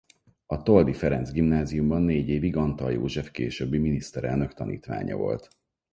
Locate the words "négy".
2.01-2.29